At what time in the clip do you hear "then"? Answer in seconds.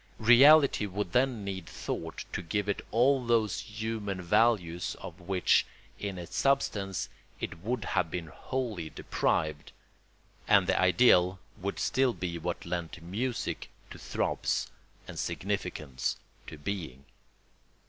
1.11-1.43